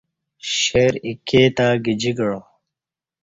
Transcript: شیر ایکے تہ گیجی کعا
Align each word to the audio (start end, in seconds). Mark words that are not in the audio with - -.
شیر 0.57 0.93
ایکے 1.05 1.41
تہ 1.55 1.67
گیجی 1.83 2.11
کعا 2.17 2.37